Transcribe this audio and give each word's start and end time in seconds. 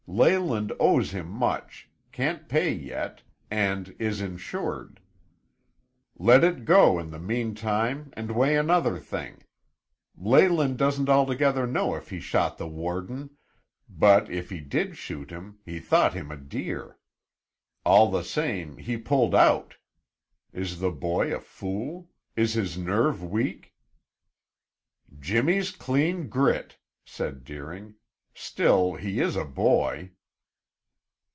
Leyland 0.07 0.73
owes 0.77 1.11
him 1.11 1.29
much, 1.29 1.89
can't 2.11 2.49
pay 2.49 2.69
yet, 2.73 3.21
and 3.49 3.95
is 3.97 4.19
insured. 4.19 4.99
Let 6.17 6.43
it 6.43 6.65
go 6.65 6.99
in 6.99 7.11
the 7.11 7.19
meantime, 7.19 8.09
and 8.17 8.31
weigh 8.35 8.57
another 8.57 8.99
thing. 8.99 9.43
Leyland 10.17 10.77
doesn't 10.77 11.07
altogether 11.07 11.65
know 11.65 11.95
if 11.95 12.09
he 12.09 12.19
shot 12.19 12.57
the 12.57 12.67
warden, 12.67 13.37
but 13.87 14.29
if 14.29 14.49
he 14.49 14.59
did 14.59 14.97
shoot 14.97 15.31
him, 15.31 15.59
he 15.65 15.79
thought 15.79 16.13
him 16.13 16.29
a 16.29 16.35
deer. 16.37 16.97
All 17.85 18.11
the 18.11 18.23
same, 18.25 18.75
he 18.79 18.97
pulled 18.97 19.33
out! 19.33 19.75
Is 20.51 20.81
the 20.81 20.91
boy 20.91 21.33
a 21.33 21.39
fool? 21.39 22.09
Is 22.35 22.53
his 22.55 22.77
nerve 22.77 23.23
weak?" 23.23 23.73
"Jimmy's 25.21 25.71
clean 25.71 26.27
grit," 26.27 26.77
said 27.05 27.45
Deering. 27.45 27.95
"Still 28.33 28.93
he 28.95 29.19
is 29.19 29.35
a 29.35 29.43
boy." 29.43 30.09